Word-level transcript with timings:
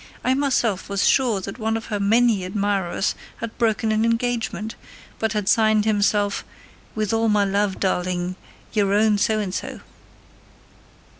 "I 0.23 0.33
myself 0.33 0.89
was 0.89 1.05
sure 1.07 1.41
that 1.41 1.59
one 1.59 1.77
of 1.77 1.85
her 1.93 1.99
many 1.99 2.43
admirers 2.43 3.13
had 3.37 3.55
broken 3.59 3.91
an 3.91 4.03
engagement, 4.03 4.73
but 5.19 5.33
had 5.33 5.47
signed 5.47 5.85
himself, 5.85 6.43
'With 6.95 7.13
all 7.13 7.29
my 7.29 7.45
love, 7.45 7.79
darling 7.79 8.35
your 8.73 8.93
own 8.95 9.19
So 9.19 9.37
and 9.37 9.53
so!'" 9.53 9.81